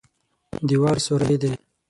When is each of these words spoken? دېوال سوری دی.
دېوال 0.67 0.97
سوری 1.05 1.35
دی. 1.41 1.51